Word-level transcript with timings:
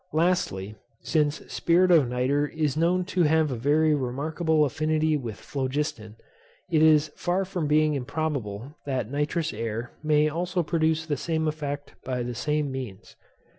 Lastly, 0.13 0.75
since 1.01 1.43
spirit 1.53 1.91
of 1.91 2.09
nitre 2.09 2.47
is 2.55 2.75
known 2.75 3.05
to 3.05 3.21
have 3.21 3.51
a 3.51 3.55
very 3.55 3.93
remarkable 3.93 4.65
affinity 4.65 5.15
with 5.15 5.35
phlogiston, 5.39 6.15
it 6.71 6.81
is 6.81 7.11
far 7.15 7.45
from 7.45 7.67
being 7.67 7.93
improbable 7.93 8.79
that 8.87 9.11
nitrous 9.11 9.53
air 9.53 9.91
may 10.01 10.27
also 10.27 10.63
produce 10.63 11.05
the 11.05 11.17
same 11.17 11.47
effect 11.47 11.93
by 12.03 12.23
the 12.23 12.33
same 12.33 12.71
means. 12.71 13.15